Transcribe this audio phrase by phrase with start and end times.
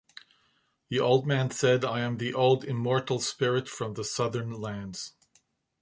[0.89, 5.13] The old man said, I am the old immortal spirit from the southern lands.